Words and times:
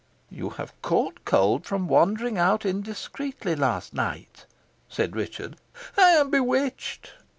"You 0.31 0.49
have 0.49 0.73
caught 0.81 1.23
cold 1.25 1.67
from 1.67 1.87
wandering 1.87 2.35
out 2.39 2.65
indiscreetly 2.65 3.55
last 3.55 3.93
night," 3.93 4.47
said 4.89 5.15
Richard. 5.15 5.57
"I 5.95 6.13
am 6.13 6.31
bewitched!" 6.31 7.11